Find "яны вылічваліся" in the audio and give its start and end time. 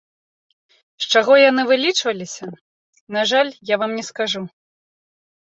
1.49-2.47